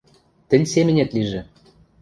—Тӹнь 0.49 0.69
семӹнет 0.71 1.09
лижӹ. 1.15 1.41